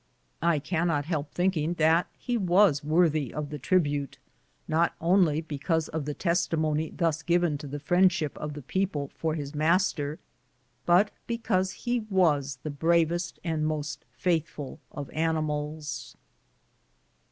I 0.41 0.57
cannot 0.57 1.05
help 1.05 1.29
thinking 1.31 1.75
that 1.75 2.07
he 2.17 2.35
was 2.35 2.83
worthy 2.83 3.31
of 3.31 3.51
the 3.51 3.59
tribute, 3.59 4.17
not 4.67 4.95
only 4.99 5.41
because 5.41 5.89
of 5.89 6.05
the 6.05 6.15
testimony 6.15 6.89
thus 6.89 7.21
CAMPING 7.21 7.35
AMONG 7.35 7.57
THE 7.57 7.57
SIOUX. 7.57 7.57
59 7.57 7.57
given 7.57 7.57
to 7.59 7.67
the 7.77 7.85
friendship 7.85 8.37
of 8.39 8.53
the 8.53 8.61
people 8.63 9.11
for 9.15 9.35
his 9.35 9.53
master, 9.53 10.17
but 10.87 11.11
because 11.27 11.71
he 11.73 11.99
was 12.09 12.57
the 12.63 12.71
bravest 12.71 13.37
and 13.43 13.67
most 13.67 14.03
faithful 14.11 14.79
of 14.91 15.11
animals. 15.11 16.17